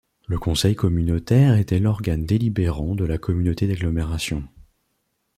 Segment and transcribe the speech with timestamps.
[0.25, 4.43] Le conseil communautaire était l'organe délibérant de la communauté d'agglomération.